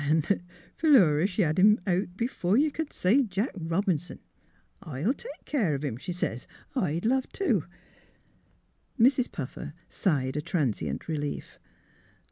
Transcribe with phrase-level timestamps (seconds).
[0.01, 0.41] But, land,
[0.77, 4.17] Philura she had him out before you c'd say Jack Eobinson!'
[4.81, 7.65] I'll take care of him,' she sez.' I'd love to.'"
[8.99, 9.31] Mrs.
[9.31, 11.59] Puffer sighed a transient relief.